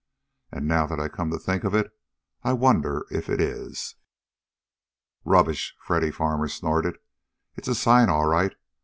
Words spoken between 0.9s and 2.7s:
I come to think of it, I